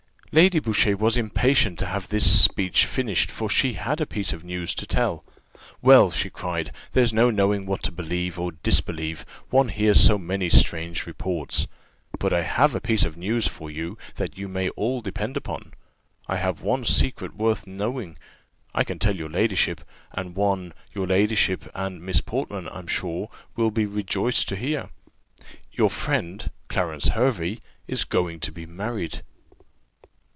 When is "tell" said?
4.87-5.25, 18.99-19.17